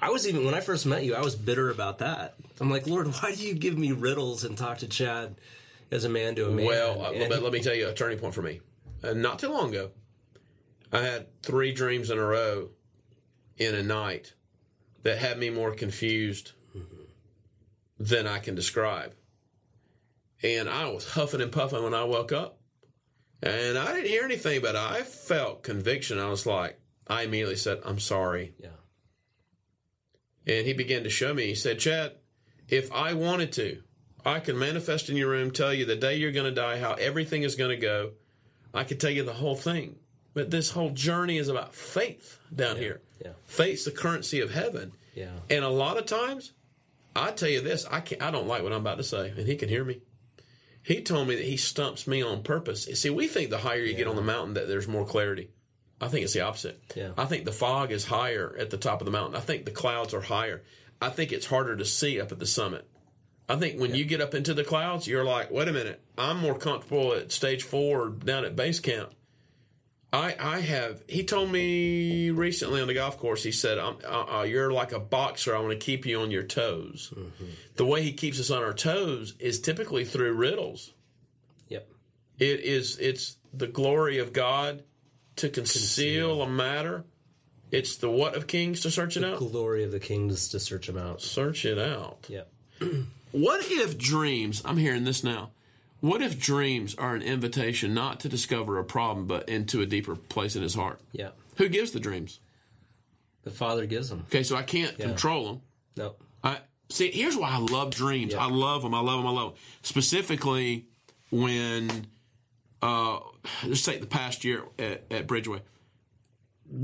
I 0.00 0.10
was 0.10 0.26
even 0.26 0.44
when 0.46 0.54
I 0.54 0.60
first 0.60 0.86
met 0.86 1.04
you, 1.04 1.14
I 1.14 1.20
was 1.20 1.36
bitter 1.36 1.70
about 1.70 1.98
that. 1.98 2.36
I'm 2.60 2.70
like, 2.70 2.86
Lord, 2.86 3.08
why 3.08 3.34
do 3.34 3.46
you 3.46 3.54
give 3.54 3.76
me 3.76 3.92
riddles 3.92 4.42
and 4.44 4.56
talk 4.56 4.78
to 4.78 4.88
Chad 4.88 5.34
as 5.90 6.04
a 6.04 6.08
man 6.08 6.34
to 6.36 6.48
a 6.48 6.50
man? 6.50 6.66
Well, 6.66 7.02
uh, 7.02 7.12
but 7.28 7.42
let 7.42 7.52
me 7.52 7.60
tell 7.60 7.74
you 7.74 7.88
a 7.88 7.94
turning 7.94 8.18
point 8.18 8.34
for 8.34 8.42
me. 8.42 8.60
Uh, 9.02 9.12
not 9.12 9.38
too 9.38 9.48
long 9.48 9.70
ago, 9.70 9.90
I 10.92 11.02
had 11.02 11.42
three 11.42 11.72
dreams 11.72 12.10
in 12.10 12.18
a 12.18 12.24
row 12.24 12.70
in 13.56 13.74
a 13.74 13.82
night 13.82 14.34
that 15.02 15.18
had 15.18 15.38
me 15.38 15.50
more 15.50 15.72
confused 15.72 16.52
than 17.98 18.26
I 18.26 18.38
can 18.38 18.54
describe. 18.54 19.14
And 20.42 20.68
I 20.68 20.88
was 20.90 21.10
huffing 21.10 21.40
and 21.40 21.50
puffing 21.50 21.82
when 21.82 21.94
I 21.94 22.04
woke 22.04 22.32
up. 22.32 22.60
And 23.42 23.78
I 23.78 23.92
didn't 23.94 24.08
hear 24.08 24.24
anything, 24.24 24.60
but 24.62 24.76
I 24.76 25.02
felt 25.02 25.62
conviction. 25.62 26.18
I 26.18 26.28
was 26.28 26.46
like, 26.46 26.80
I 27.06 27.22
immediately 27.22 27.56
said, 27.56 27.80
I'm 27.84 27.98
sorry. 27.98 28.54
yeah. 28.58 28.68
And 30.46 30.66
he 30.66 30.72
began 30.72 31.04
to 31.04 31.10
show 31.10 31.34
me. 31.34 31.46
He 31.46 31.54
said, 31.54 31.78
Chad, 31.78 32.12
if 32.68 32.90
I 32.92 33.12
wanted 33.14 33.52
to, 33.52 33.82
I 34.24 34.40
can 34.40 34.58
manifest 34.58 35.08
in 35.08 35.16
your 35.16 35.30
room, 35.30 35.50
tell 35.50 35.72
you 35.72 35.84
the 35.84 35.96
day 35.96 36.16
you're 36.16 36.32
going 36.32 36.52
to 36.52 36.60
die, 36.60 36.78
how 36.78 36.92
everything 36.94 37.42
is 37.42 37.54
going 37.54 37.70
to 37.70 37.76
go. 37.76 38.10
I 38.74 38.84
could 38.84 39.00
tell 39.00 39.10
you 39.10 39.24
the 39.24 39.32
whole 39.32 39.56
thing. 39.56 39.96
But 40.34 40.50
this 40.50 40.70
whole 40.70 40.90
journey 40.90 41.38
is 41.38 41.48
about 41.48 41.74
faith 41.74 42.38
down 42.54 42.76
here. 42.76 43.00
yeah. 43.24 43.32
Faith's 43.46 43.84
the 43.84 43.90
currency 43.90 44.40
of 44.40 44.52
heaven. 44.52 44.92
Yeah. 45.14 45.30
And 45.50 45.64
a 45.64 45.68
lot 45.68 45.96
of 45.96 46.06
times, 46.06 46.52
I 47.16 47.30
tell 47.32 47.48
you 47.48 47.60
this, 47.60 47.86
I 47.90 48.00
can't, 48.00 48.22
I 48.22 48.30
don't 48.30 48.46
like 48.46 48.62
what 48.62 48.72
I'm 48.72 48.80
about 48.80 48.98
to 48.98 49.04
say, 49.04 49.30
and 49.36 49.46
he 49.46 49.56
can 49.56 49.68
hear 49.68 49.84
me. 49.84 50.00
He 50.82 51.02
told 51.02 51.28
me 51.28 51.34
that 51.36 51.44
he 51.44 51.56
stumps 51.56 52.06
me 52.06 52.22
on 52.22 52.42
purpose. 52.42 52.84
See, 52.84 53.10
we 53.10 53.26
think 53.26 53.50
the 53.50 53.58
higher 53.58 53.80
you 53.80 53.94
get 53.94 54.06
on 54.06 54.16
the 54.16 54.22
mountain 54.22 54.54
that 54.54 54.68
there's 54.68 54.86
more 54.88 55.04
clarity. 55.04 55.50
I 56.00 56.08
think 56.08 56.24
it's 56.24 56.34
the 56.34 56.42
opposite. 56.42 56.80
Yeah. 56.94 57.10
I 57.18 57.24
think 57.24 57.44
the 57.44 57.52
fog 57.52 57.90
is 57.90 58.04
higher 58.04 58.54
at 58.58 58.70
the 58.70 58.76
top 58.76 59.00
of 59.00 59.04
the 59.04 59.10
mountain. 59.10 59.36
I 59.36 59.40
think 59.40 59.64
the 59.64 59.70
clouds 59.72 60.14
are 60.14 60.20
higher. 60.20 60.62
I 61.02 61.08
think 61.08 61.32
it's 61.32 61.46
harder 61.46 61.76
to 61.76 61.84
see 61.84 62.20
up 62.20 62.30
at 62.30 62.38
the 62.38 62.46
summit. 62.46 62.88
I 63.48 63.56
think 63.56 63.80
when 63.80 63.94
you 63.94 64.04
get 64.04 64.20
up 64.20 64.34
into 64.34 64.52
the 64.52 64.64
clouds, 64.64 65.06
you're 65.06 65.24
like, 65.24 65.50
wait 65.50 65.68
a 65.68 65.72
minute, 65.72 66.00
I'm 66.18 66.38
more 66.38 66.58
comfortable 66.58 67.14
at 67.14 67.32
stage 67.32 67.62
four 67.62 68.02
or 68.02 68.08
down 68.10 68.44
at 68.44 68.56
base 68.56 68.80
camp. 68.80 69.12
I, 70.12 70.34
I 70.38 70.60
have. 70.60 71.02
He 71.06 71.24
told 71.24 71.50
me 71.50 72.30
recently 72.30 72.80
on 72.80 72.88
the 72.88 72.94
golf 72.94 73.18
course. 73.18 73.42
He 73.42 73.52
said, 73.52 73.78
uh, 73.78 73.94
uh, 74.04 74.42
"You're 74.48 74.72
like 74.72 74.92
a 74.92 74.98
boxer. 74.98 75.54
I 75.54 75.60
want 75.60 75.72
to 75.72 75.84
keep 75.84 76.06
you 76.06 76.20
on 76.20 76.30
your 76.30 76.44
toes." 76.44 77.12
The 77.76 77.84
way 77.84 78.02
he 78.02 78.12
keeps 78.12 78.40
us 78.40 78.50
on 78.50 78.62
our 78.62 78.72
toes 78.72 79.34
is 79.38 79.60
typically 79.60 80.06
through 80.06 80.32
riddles. 80.32 80.94
Yep. 81.68 81.90
It 82.38 82.60
is. 82.60 82.96
It's 82.98 83.36
the 83.52 83.66
glory 83.66 84.18
of 84.18 84.32
God 84.32 84.82
to 85.36 85.50
conceal, 85.50 86.40
a 86.40 86.48
matter. 86.48 87.04
It's 87.70 87.96
the 87.96 88.10
what 88.10 88.34
of 88.34 88.46
kings 88.46 88.80
to 88.80 88.90
search 88.90 89.18
it 89.18 89.24
out. 89.24 89.38
Glory 89.38 89.84
of 89.84 89.92
the 89.92 90.00
kings 90.00 90.48
to 90.48 90.60
search 90.60 90.86
them 90.86 90.96
out. 90.96 91.20
Search 91.20 91.66
it 91.66 91.78
out. 91.78 92.24
Yep. 92.28 92.50
What 93.32 93.60
if 93.64 93.98
dreams? 93.98 94.62
I'm 94.64 94.76
hearing 94.76 95.04
this 95.04 95.22
now. 95.22 95.50
What 96.00 96.22
if 96.22 96.38
dreams 96.38 96.94
are 96.94 97.14
an 97.14 97.22
invitation 97.22 97.92
not 97.92 98.20
to 98.20 98.28
discover 98.28 98.78
a 98.78 98.84
problem, 98.84 99.26
but 99.26 99.48
into 99.48 99.80
a 99.80 99.86
deeper 99.86 100.14
place 100.14 100.54
in 100.54 100.62
his 100.62 100.74
heart? 100.74 101.00
Yeah. 101.12 101.30
Who 101.56 101.68
gives 101.68 101.90
the 101.90 102.00
dreams? 102.00 102.38
The 103.42 103.50
Father 103.50 103.86
gives 103.86 104.08
them. 104.08 104.24
Okay, 104.28 104.42
so 104.42 104.56
I 104.56 104.62
can't 104.62 104.96
control 104.98 105.46
them. 105.46 105.60
Nope. 105.96 106.22
I 106.44 106.58
see. 106.88 107.10
Here's 107.10 107.36
why 107.36 107.50
I 107.50 107.58
love 107.58 107.90
dreams. 107.90 108.34
I 108.34 108.46
love 108.48 108.82
them. 108.82 108.94
I 108.94 109.00
love 109.00 109.18
them. 109.18 109.26
I 109.26 109.30
love 109.30 109.52
them. 109.54 109.60
Specifically, 109.82 110.86
when 111.30 112.06
uh, 112.82 113.18
let's 113.64 113.84
take 113.84 114.00
the 114.00 114.06
past 114.06 114.44
year 114.44 114.62
at, 114.78 115.04
at 115.10 115.26
Bridgeway. 115.26 115.60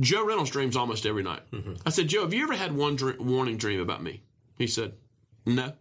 Joe 0.00 0.24
Reynolds 0.26 0.50
dreams 0.50 0.76
almost 0.76 1.04
every 1.06 1.22
night. 1.22 1.42
I 1.84 1.90
said, 1.90 2.08
Joe, 2.08 2.22
have 2.22 2.32
you 2.32 2.42
ever 2.44 2.54
had 2.54 2.72
one 2.74 2.96
dr- 2.96 3.20
warning 3.20 3.58
dream 3.58 3.80
about 3.80 4.02
me? 4.02 4.22
He 4.56 4.66
said, 4.66 4.94
No. 5.44 5.74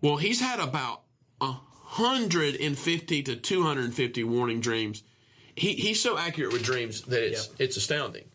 Well, 0.00 0.16
he's 0.16 0.40
had 0.40 0.60
about 0.60 1.02
a 1.40 1.54
hundred 1.72 2.56
and 2.56 2.78
fifty 2.78 3.22
to 3.22 3.36
two 3.36 3.62
hundred 3.62 3.86
and 3.86 3.94
fifty 3.94 4.22
warning 4.24 4.60
dreams. 4.60 5.02
He, 5.54 5.74
he's 5.74 6.00
so 6.00 6.16
accurate 6.16 6.52
with 6.52 6.62
dreams 6.62 7.02
that 7.02 7.26
it's 7.26 7.50
it's 7.58 7.76
astounding. 7.76 8.26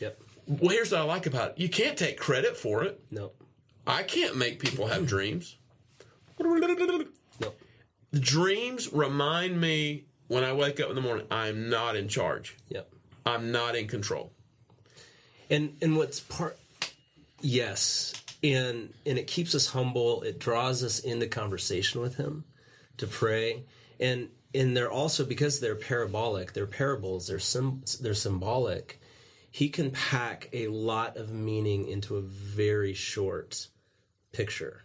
Yep. 0.00 0.20
Well, 0.46 0.70
here's 0.70 0.92
what 0.92 1.00
I 1.00 1.04
like 1.04 1.26
about 1.26 1.52
it: 1.52 1.58
you 1.58 1.68
can't 1.68 1.96
take 1.96 2.18
credit 2.18 2.56
for 2.56 2.84
it. 2.84 3.00
Nope. 3.10 3.42
I 3.86 4.02
can't 4.02 4.36
make 4.36 4.58
people 4.58 4.88
have 4.88 5.06
dreams. 5.06 5.56
Nope. 7.40 7.58
Dreams 8.12 8.92
remind 8.92 9.60
me 9.60 10.04
when 10.28 10.44
I 10.44 10.52
wake 10.52 10.80
up 10.80 10.88
in 10.88 10.96
the 10.96 11.00
morning, 11.00 11.26
I'm 11.30 11.68
not 11.70 11.96
in 11.96 12.08
charge. 12.08 12.56
Yep. 12.68 12.90
I'm 13.24 13.52
not 13.52 13.76
in 13.76 13.86
control. 13.86 14.32
And 15.48 15.76
and 15.80 15.96
what's 15.96 16.20
part 16.20 16.58
yes. 17.40 18.12
And 18.42 18.92
and 19.04 19.18
it 19.18 19.26
keeps 19.26 19.54
us 19.54 19.68
humble. 19.68 20.22
It 20.22 20.38
draws 20.38 20.84
us 20.84 20.98
into 20.98 21.26
conversation 21.26 22.00
with 22.00 22.16
him 22.16 22.44
to 22.98 23.06
pray. 23.06 23.64
And 23.98 24.28
and 24.54 24.76
they're 24.76 24.90
also 24.90 25.24
because 25.24 25.60
they're 25.60 25.74
parabolic, 25.74 26.52
they're 26.52 26.66
parables, 26.66 27.26
they're 27.26 27.38
sim, 27.38 27.82
they're 28.00 28.14
symbolic. 28.14 29.00
He 29.50 29.68
can 29.68 29.90
pack 29.90 30.48
a 30.52 30.68
lot 30.68 31.16
of 31.16 31.32
meaning 31.32 31.88
into 31.88 32.16
a 32.16 32.22
very 32.22 32.92
short 32.92 33.68
picture. 34.32 34.84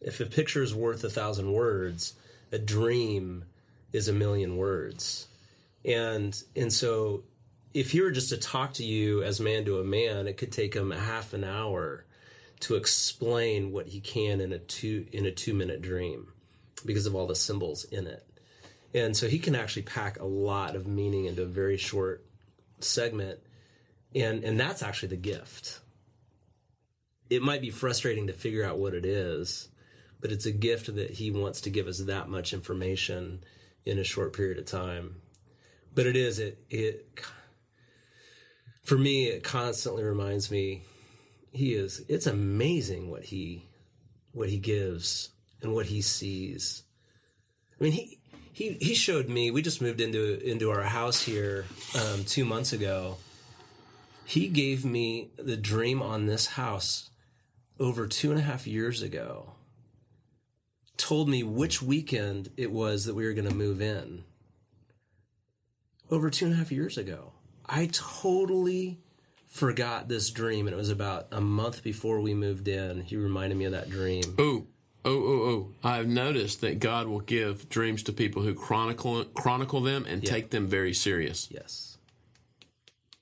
If 0.00 0.20
a 0.20 0.26
picture 0.26 0.62
is 0.62 0.74
worth 0.74 1.04
a 1.04 1.10
thousand 1.10 1.52
words, 1.52 2.14
a 2.50 2.58
dream 2.58 3.44
is 3.92 4.08
a 4.08 4.12
million 4.12 4.56
words. 4.56 5.28
And 5.84 6.40
and 6.56 6.72
so 6.72 7.24
if 7.74 7.92
he 7.92 8.00
were 8.00 8.10
just 8.10 8.30
to 8.30 8.36
talk 8.36 8.74
to 8.74 8.84
you 8.84 9.22
as 9.22 9.40
man 9.40 9.64
to 9.66 9.78
a 9.78 9.84
man, 9.84 10.26
it 10.26 10.36
could 10.36 10.52
take 10.52 10.74
him 10.74 10.92
a 10.92 10.98
half 10.98 11.32
an 11.32 11.44
hour 11.44 12.04
to 12.60 12.74
explain 12.74 13.72
what 13.72 13.88
he 13.88 14.00
can 14.00 14.40
in 14.40 14.52
a 14.52 14.58
two 14.58 15.06
in 15.12 15.26
a 15.26 15.30
two 15.30 15.54
minute 15.54 15.82
dream 15.82 16.32
because 16.84 17.06
of 17.06 17.14
all 17.14 17.26
the 17.26 17.34
symbols 17.34 17.84
in 17.84 18.06
it. 18.06 18.24
And 18.94 19.16
so 19.16 19.28
he 19.28 19.38
can 19.38 19.54
actually 19.54 19.82
pack 19.82 20.18
a 20.18 20.24
lot 20.24 20.74
of 20.74 20.86
meaning 20.86 21.26
into 21.26 21.42
a 21.42 21.46
very 21.46 21.76
short 21.76 22.24
segment. 22.80 23.40
And 24.14 24.42
and 24.44 24.58
that's 24.58 24.82
actually 24.82 25.10
the 25.10 25.16
gift. 25.16 25.80
It 27.30 27.42
might 27.42 27.60
be 27.60 27.70
frustrating 27.70 28.26
to 28.28 28.32
figure 28.32 28.64
out 28.64 28.78
what 28.78 28.94
it 28.94 29.04
is, 29.04 29.68
but 30.20 30.32
it's 30.32 30.46
a 30.46 30.52
gift 30.52 30.94
that 30.94 31.10
he 31.10 31.30
wants 31.30 31.60
to 31.62 31.70
give 31.70 31.86
us 31.86 31.98
that 31.98 32.28
much 32.28 32.54
information 32.54 33.44
in 33.84 33.98
a 33.98 34.04
short 34.04 34.34
period 34.34 34.58
of 34.58 34.64
time. 34.64 35.16
But 35.94 36.06
it 36.06 36.16
is 36.16 36.38
it 36.38 36.64
it 36.70 37.20
for 38.82 38.96
me 38.96 39.26
it 39.26 39.44
constantly 39.44 40.02
reminds 40.02 40.50
me 40.50 40.84
he 41.52 41.74
is 41.74 42.04
it's 42.08 42.26
amazing 42.26 43.10
what 43.10 43.24
he 43.24 43.64
what 44.32 44.48
he 44.48 44.58
gives 44.58 45.30
and 45.62 45.74
what 45.74 45.86
he 45.86 46.00
sees. 46.00 46.82
I 47.80 47.84
mean 47.84 47.92
he 47.92 48.18
he 48.52 48.76
he 48.80 48.94
showed 48.94 49.28
me 49.28 49.50
we 49.50 49.62
just 49.62 49.82
moved 49.82 50.00
into 50.00 50.38
into 50.40 50.70
our 50.70 50.82
house 50.82 51.22
here 51.22 51.64
um, 51.94 52.24
two 52.24 52.44
months 52.44 52.72
ago. 52.72 53.16
He 54.24 54.48
gave 54.48 54.84
me 54.84 55.30
the 55.36 55.56
dream 55.56 56.02
on 56.02 56.26
this 56.26 56.46
house 56.46 57.08
over 57.80 58.06
two 58.06 58.30
and 58.30 58.38
a 58.38 58.42
half 58.42 58.66
years 58.66 59.00
ago. 59.02 59.52
Told 60.96 61.28
me 61.28 61.42
which 61.42 61.80
weekend 61.80 62.50
it 62.56 62.72
was 62.72 63.04
that 63.04 63.14
we 63.14 63.24
were 63.24 63.32
going 63.32 63.48
to 63.48 63.54
move 63.54 63.80
in. 63.80 64.24
Over 66.10 66.28
two 66.28 66.46
and 66.46 66.54
a 66.54 66.58
half 66.58 66.72
years 66.72 66.98
ago. 66.98 67.32
I 67.64 67.86
totally 67.92 68.98
forgot 69.48 70.08
this 70.08 70.30
dream, 70.30 70.66
and 70.66 70.74
it 70.74 70.76
was 70.76 70.90
about 70.90 71.28
a 71.32 71.40
month 71.40 71.82
before 71.82 72.20
we 72.20 72.34
moved 72.34 72.68
in. 72.68 73.02
He 73.02 73.16
reminded 73.16 73.58
me 73.58 73.64
of 73.64 73.72
that 73.72 73.90
dream. 73.90 74.22
Ooh, 74.38 74.66
oh, 75.04 75.10
oh, 75.10 75.42
oh! 75.48 75.72
I've 75.82 76.06
noticed 76.06 76.60
that 76.60 76.78
God 76.78 77.08
will 77.08 77.20
give 77.20 77.68
dreams 77.68 78.02
to 78.04 78.12
people 78.12 78.42
who 78.42 78.54
chronicle 78.54 79.24
chronicle 79.24 79.80
them 79.80 80.04
and 80.06 80.24
take 80.24 80.50
them 80.50 80.66
very 80.66 80.94
serious. 80.94 81.48
Yes. 81.50 81.98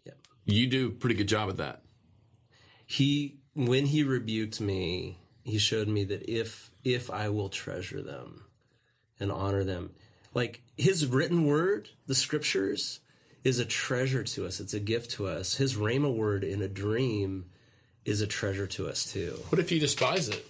Yep. 0.04 0.18
You 0.44 0.66
do 0.66 0.88
a 0.88 0.90
pretty 0.90 1.14
good 1.14 1.28
job 1.28 1.48
of 1.48 1.56
that. 1.58 1.82
He 2.84 3.38
when 3.54 3.86
he 3.86 4.02
rebuked 4.02 4.60
me, 4.60 5.18
he 5.42 5.58
showed 5.58 5.88
me 5.88 6.04
that 6.04 6.28
if 6.30 6.70
if 6.84 7.10
I 7.10 7.28
will 7.30 7.48
treasure 7.48 8.02
them 8.02 8.44
and 9.18 9.32
honor 9.32 9.64
them, 9.64 9.92
like 10.34 10.62
his 10.76 11.06
written 11.06 11.46
word, 11.46 11.88
the 12.06 12.14
scriptures, 12.14 13.00
is 13.46 13.60
a 13.60 13.64
treasure 13.64 14.24
to 14.24 14.44
us. 14.44 14.58
It's 14.58 14.74
a 14.74 14.80
gift 14.80 15.12
to 15.12 15.28
us. 15.28 15.54
His 15.54 15.76
rhema 15.76 16.12
word 16.12 16.42
in 16.42 16.62
a 16.62 16.66
dream 16.68 17.44
is 18.04 18.20
a 18.20 18.26
treasure 18.26 18.66
to 18.66 18.88
us 18.88 19.04
too. 19.12 19.38
What 19.50 19.60
if 19.60 19.70
you 19.70 19.78
despise 19.78 20.28
it? 20.28 20.44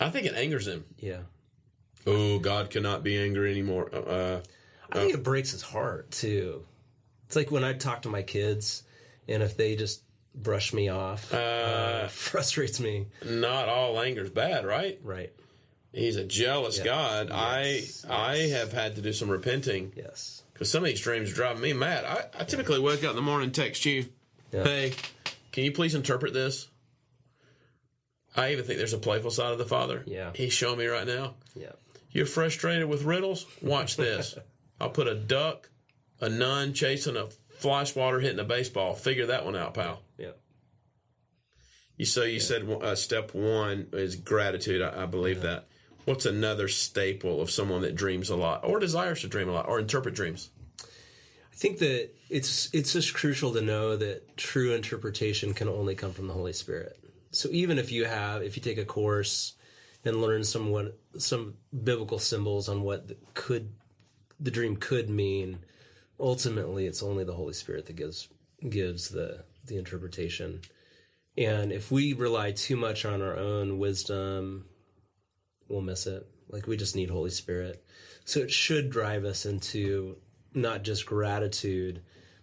I 0.00 0.10
think 0.10 0.26
it 0.26 0.34
angers 0.34 0.66
him. 0.66 0.84
Yeah. 0.98 1.20
Oh, 2.04 2.40
God 2.40 2.68
cannot 2.68 3.04
be 3.04 3.16
angry 3.16 3.52
anymore. 3.52 3.94
Uh, 3.94 4.40
I 4.90 4.98
think 4.98 5.14
it 5.14 5.22
breaks 5.22 5.52
his 5.52 5.62
heart 5.62 6.10
too. 6.10 6.64
It's 7.26 7.36
like 7.36 7.52
when 7.52 7.62
I 7.62 7.74
talk 7.74 8.02
to 8.02 8.08
my 8.08 8.22
kids, 8.22 8.82
and 9.28 9.40
if 9.40 9.56
they 9.56 9.76
just 9.76 10.02
brush 10.34 10.72
me 10.72 10.88
off, 10.88 11.32
uh, 11.32 12.08
frustrates 12.08 12.80
me. 12.80 13.06
not 13.24 13.68
all 13.68 14.00
anger 14.00 14.24
is 14.24 14.30
bad, 14.30 14.66
right? 14.66 14.98
Right. 15.04 15.32
He's 15.92 16.16
a 16.16 16.24
jealous 16.24 16.80
God. 16.80 17.28
Yes, 17.30 18.04
I 18.10 18.32
I 18.32 18.36
have 18.48 18.72
had 18.72 18.96
to 18.96 19.00
do 19.00 19.12
some 19.12 19.30
repenting 19.30 19.92
Yes. 19.96 20.42
Because 20.54 20.70
some 20.70 20.82
of 20.82 20.88
these 20.88 21.00
dreams 21.02 21.30
are 21.30 21.34
driving 21.34 21.60
me 21.62 21.72
mad. 21.74 22.04
I, 22.06 22.24
I 22.40 22.44
typically 22.44 22.78
wake 22.80 23.04
up 23.04 23.10
in 23.10 23.16
the 23.16 23.22
morning 23.22 23.46
and 23.48 23.54
text 23.54 23.84
you, 23.84 24.06
Yeah. 24.52 24.62
"Hey, 24.64 24.92
can 25.52 25.64
you 25.64 25.72
please 25.72 25.94
interpret 25.94 26.32
this?" 26.32 26.68
I 28.36 28.52
even 28.52 28.64
think 28.64 28.78
there's 28.78 28.92
a 28.94 28.98
playful 28.98 29.30
side 29.30 29.52
of 29.52 29.58
the 29.58 29.64
Father. 29.66 30.02
Yeah. 30.06 30.32
he's 30.34 30.52
showing 30.52 30.78
me 30.78 30.86
right 30.86 31.06
now. 31.06 31.34
Yeah. 31.54 31.72
You're 32.10 32.26
frustrated 32.26 32.88
with 32.88 33.04
riddles? 33.04 33.46
Watch 33.62 33.96
this. 33.96 34.36
I'll 34.80 34.90
put 34.90 35.06
a 35.06 35.14
duck, 35.14 35.68
a 36.20 36.28
nun 36.28 36.72
chasing 36.74 37.16
a 37.16 37.26
fly 37.58 37.84
swatter 37.84 38.18
hitting 38.20 38.40
a 38.40 38.44
baseball. 38.44 38.94
Figure 38.94 39.26
that 39.26 39.44
one 39.44 39.54
out, 39.56 39.74
pal. 39.74 40.00
Yeah. 40.18 40.30
You 41.96 42.04
so 42.06 42.24
you 42.24 42.40
said 42.40 42.68
uh, 42.68 42.96
step 42.96 43.34
one 43.34 43.86
is 43.92 44.16
gratitude. 44.16 44.82
I, 44.82 45.04
I 45.04 45.06
believe 45.06 45.42
that. 45.42 45.68
What's 46.04 46.26
another 46.26 46.68
staple 46.68 47.40
of 47.40 47.50
someone 47.50 47.82
that 47.82 47.94
dreams 47.94 48.28
a 48.28 48.36
lot 48.36 48.64
or 48.64 48.78
desires 48.78 49.22
to 49.22 49.28
dream 49.28 49.48
a 49.48 49.52
lot 49.52 49.68
or 49.68 49.78
interpret 49.78 50.14
dreams? 50.14 50.50
I 50.80 51.56
think 51.56 51.78
that 51.78 52.10
it's 52.28 52.68
it's 52.72 52.92
just 52.92 53.14
crucial 53.14 53.52
to 53.54 53.62
know 53.62 53.96
that 53.96 54.36
true 54.36 54.72
interpretation 54.72 55.54
can 55.54 55.68
only 55.68 55.94
come 55.94 56.12
from 56.12 56.26
the 56.26 56.34
Holy 56.34 56.52
Spirit. 56.52 56.98
So 57.30 57.48
even 57.52 57.78
if 57.78 57.90
you 57.90 58.04
have, 58.04 58.42
if 58.42 58.56
you 58.56 58.62
take 58.62 58.78
a 58.78 58.84
course 58.84 59.54
and 60.04 60.20
learn 60.20 60.44
some 60.44 60.70
what 60.70 60.98
some 61.16 61.54
biblical 61.72 62.18
symbols 62.18 62.68
on 62.68 62.82
what 62.82 63.08
the, 63.08 63.16
could 63.34 63.72
the 64.38 64.50
dream 64.50 64.76
could 64.76 65.08
mean, 65.08 65.60
ultimately 66.18 66.86
it's 66.86 67.02
only 67.02 67.24
the 67.24 67.34
Holy 67.34 67.54
Spirit 67.54 67.86
that 67.86 67.96
gives 67.96 68.28
gives 68.68 69.10
the 69.10 69.44
the 69.64 69.76
interpretation. 69.78 70.60
And 71.36 71.72
if 71.72 71.90
we 71.90 72.12
rely 72.12 72.52
too 72.52 72.76
much 72.76 73.04
on 73.04 73.22
our 73.22 73.36
own 73.36 73.78
wisdom, 73.78 74.66
we'll 75.68 75.80
miss 75.80 76.06
it. 76.06 76.26
Like 76.48 76.66
we 76.66 76.76
just 76.76 76.96
need 76.96 77.10
Holy 77.10 77.30
Spirit. 77.30 77.84
So 78.24 78.40
it 78.40 78.50
should 78.50 78.90
drive 78.90 79.24
us 79.24 79.44
into 79.44 80.16
not 80.54 80.82
just 80.82 81.06
gratitude, 81.06 82.02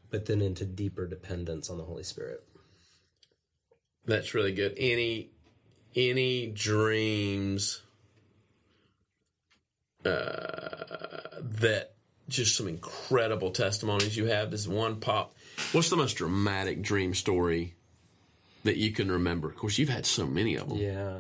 but 0.09 0.25
then 0.25 0.41
into 0.41 0.65
deeper 0.65 1.07
dependence 1.07 1.69
on 1.69 1.77
the 1.77 1.83
Holy 1.83 2.03
Spirit. 2.03 2.43
That's 4.05 4.33
really 4.33 4.53
good. 4.53 4.73
Any 4.77 5.31
any 5.95 6.47
dreams 6.47 7.81
uh, 10.05 11.39
that 11.39 11.93
just 12.27 12.55
some 12.55 12.67
incredible 12.67 13.51
testimonies 13.51 14.15
you 14.15 14.25
have. 14.25 14.51
This 14.51 14.67
one 14.67 14.99
pop. 14.99 15.35
What's 15.73 15.89
the 15.89 15.97
most 15.97 16.13
dramatic 16.13 16.81
dream 16.81 17.13
story 17.13 17.75
that 18.63 18.77
you 18.77 18.91
can 18.91 19.11
remember? 19.11 19.49
Of 19.49 19.57
course, 19.57 19.77
you've 19.77 19.89
had 19.89 20.05
so 20.05 20.25
many 20.25 20.55
of 20.55 20.69
them. 20.69 20.77
Yeah. 20.77 21.17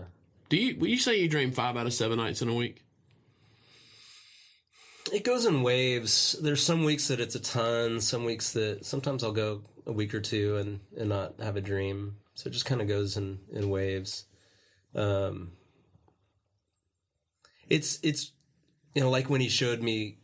Do 0.51 0.57
you? 0.57 0.75
Will 0.77 0.89
you 0.89 0.97
say 0.97 1.17
you 1.17 1.29
dream 1.29 1.53
five 1.53 1.77
out 1.77 1.87
of 1.87 1.93
seven 1.93 2.17
nights 2.17 2.41
in 2.41 2.49
a 2.49 2.53
week? 2.53 2.83
It 5.13 5.23
goes 5.23 5.45
in 5.45 5.63
waves. 5.63 6.35
There's 6.41 6.61
some 6.61 6.83
weeks 6.83 7.07
that 7.07 7.21
it's 7.21 7.35
a 7.35 7.39
ton. 7.39 8.01
Some 8.01 8.25
weeks 8.25 8.51
that 8.51 8.85
sometimes 8.85 9.23
I'll 9.23 9.31
go 9.31 9.61
a 9.87 9.93
week 9.93 10.13
or 10.13 10.19
two 10.19 10.57
and 10.57 10.81
and 10.97 11.07
not 11.07 11.39
have 11.39 11.55
a 11.55 11.61
dream. 11.61 12.17
So 12.33 12.49
it 12.49 12.51
just 12.51 12.65
kind 12.65 12.81
of 12.81 12.89
goes 12.89 13.15
in 13.15 13.39
in 13.53 13.69
waves. 13.69 14.25
Um, 14.93 15.53
it's 17.69 17.97
it's 18.03 18.33
you 18.93 19.01
know 19.01 19.09
like 19.09 19.29
when 19.29 19.39
he 19.39 19.47
showed 19.47 19.81
me 19.81 20.17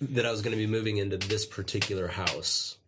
that 0.00 0.24
I 0.24 0.30
was 0.30 0.40
going 0.40 0.56
to 0.56 0.56
be 0.56 0.68
moving 0.68 0.98
into 0.98 1.16
this 1.16 1.44
particular 1.46 2.06
house 2.06 2.78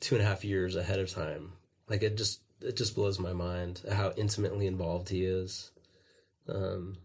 two 0.00 0.14
and 0.14 0.24
a 0.24 0.26
half 0.26 0.42
years 0.42 0.74
ahead 0.74 1.00
of 1.00 1.10
time. 1.10 1.52
Like 1.86 2.02
it 2.02 2.16
just 2.16 2.40
it 2.60 2.76
just 2.76 2.94
blows 2.94 3.18
my 3.18 3.32
mind 3.32 3.82
how 3.90 4.12
intimately 4.16 4.66
involved 4.66 5.08
he 5.08 5.24
is. 5.24 5.70
Um, 6.48 6.96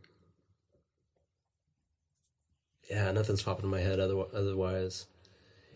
yeah, 2.90 3.12
nothing's 3.12 3.42
popping 3.42 3.66
in 3.66 3.72
my 3.72 3.80
head 3.80 4.00
otherwise. 4.00 5.08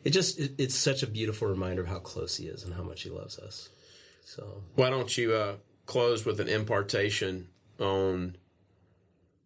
It 0.03 0.11
just 0.11 0.39
it, 0.39 0.53
it's 0.57 0.75
such 0.75 1.01
a 1.01 1.07
beautiful 1.07 1.47
reminder 1.47 1.81
of 1.81 1.87
how 1.87 1.99
close 1.99 2.37
he 2.37 2.45
is 2.45 2.63
and 2.63 2.73
how 2.73 2.83
much 2.83 3.03
he 3.03 3.09
loves 3.09 3.39
us. 3.39 3.69
So 4.25 4.63
why 4.75 4.89
don't 4.89 5.15
you 5.17 5.33
uh, 5.33 5.55
close 5.85 6.25
with 6.25 6.39
an 6.39 6.47
impartation 6.47 7.47
on 7.79 8.37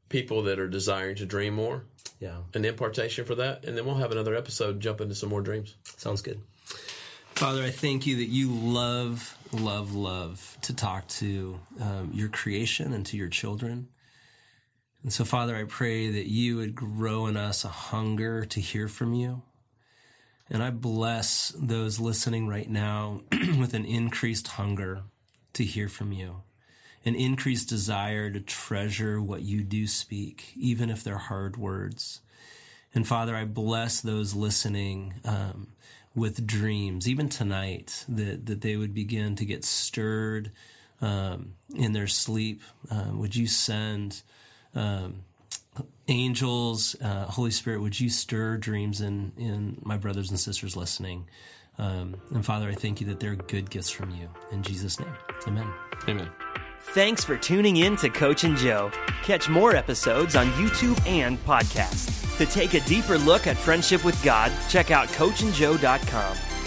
people 0.09 0.43
that 0.43 0.59
are 0.59 0.67
desiring 0.67 1.15
to 1.17 1.25
dream 1.25 1.53
more? 1.53 1.85
Yeah, 2.19 2.39
an 2.53 2.65
impartation 2.65 3.23
for 3.23 3.35
that, 3.35 3.63
and 3.65 3.77
then 3.77 3.85
we'll 3.85 3.95
have 3.95 4.11
another 4.11 4.35
episode 4.35 4.81
jump 4.81 4.99
into 4.99 5.15
some 5.15 5.29
more 5.29 5.41
dreams. 5.41 5.75
Sounds 5.97 6.21
good. 6.21 6.41
Father, 7.39 7.63
I 7.63 7.69
thank 7.69 8.05
you 8.05 8.17
that 8.17 8.27
you 8.27 8.51
love, 8.51 9.37
love, 9.53 9.95
love 9.95 10.57
to 10.63 10.75
talk 10.75 11.07
to 11.07 11.57
um, 11.79 12.11
your 12.13 12.27
creation 12.27 12.91
and 12.91 13.05
to 13.05 13.15
your 13.15 13.29
children. 13.29 13.87
And 15.03 15.13
so, 15.13 15.23
Father, 15.23 15.55
I 15.55 15.63
pray 15.63 16.09
that 16.11 16.25
you 16.25 16.57
would 16.57 16.75
grow 16.75 17.27
in 17.27 17.37
us 17.37 17.63
a 17.63 17.69
hunger 17.69 18.43
to 18.43 18.59
hear 18.59 18.89
from 18.89 19.13
you. 19.13 19.41
And 20.49 20.61
I 20.61 20.69
bless 20.69 21.53
those 21.57 21.97
listening 21.97 22.49
right 22.49 22.69
now 22.69 23.21
with 23.31 23.73
an 23.73 23.85
increased 23.85 24.49
hunger 24.49 25.03
to 25.53 25.63
hear 25.63 25.87
from 25.87 26.11
you, 26.11 26.41
an 27.05 27.15
increased 27.15 27.69
desire 27.69 28.29
to 28.29 28.41
treasure 28.41 29.21
what 29.21 29.43
you 29.43 29.63
do 29.63 29.87
speak, 29.87 30.51
even 30.57 30.89
if 30.89 31.05
they're 31.05 31.17
hard 31.17 31.55
words. 31.55 32.19
And 32.93 33.07
Father, 33.07 33.33
I 33.33 33.45
bless 33.45 34.01
those 34.01 34.33
listening 34.33 35.13
um, 35.23 35.67
with 36.19 36.45
dreams, 36.45 37.07
even 37.07 37.29
tonight, 37.29 38.05
that, 38.09 38.45
that 38.45 38.61
they 38.61 38.75
would 38.75 38.93
begin 38.93 39.35
to 39.37 39.45
get 39.45 39.63
stirred 39.63 40.51
um, 41.01 41.53
in 41.73 41.93
their 41.93 42.07
sleep. 42.07 42.61
Um, 42.91 43.19
would 43.19 43.35
you 43.35 43.47
send 43.47 44.21
um, 44.75 45.23
angels, 46.07 46.95
uh, 47.01 47.25
Holy 47.25 47.51
Spirit, 47.51 47.81
would 47.81 47.99
you 47.99 48.09
stir 48.09 48.57
dreams 48.57 49.01
in, 49.01 49.31
in 49.37 49.79
my 49.83 49.97
brothers 49.97 50.29
and 50.29 50.39
sisters 50.39 50.75
listening? 50.75 51.27
Um, 51.77 52.15
and 52.31 52.45
Father, 52.45 52.67
I 52.67 52.75
thank 52.75 52.99
you 52.99 53.07
that 53.07 53.19
they're 53.19 53.35
good 53.35 53.69
gifts 53.69 53.89
from 53.89 54.11
you. 54.11 54.29
In 54.51 54.61
Jesus' 54.63 54.99
name, 54.99 55.15
amen. 55.47 55.71
Amen. 56.07 56.29
Thanks 56.81 57.23
for 57.23 57.37
tuning 57.37 57.77
in 57.77 57.95
to 57.97 58.09
Coach 58.09 58.43
and 58.43 58.57
Joe. 58.57 58.91
Catch 59.23 59.47
more 59.47 59.75
episodes 59.75 60.35
on 60.35 60.47
YouTube 60.53 60.99
and 61.05 61.37
podcast. 61.45 62.37
To 62.37 62.45
take 62.45 62.73
a 62.73 62.79
deeper 62.81 63.17
look 63.17 63.47
at 63.47 63.57
friendship 63.57 64.03
with 64.03 64.21
God, 64.23 64.51
check 64.69 64.89
out 64.89 65.07
coachandjoe.com. 65.09 66.58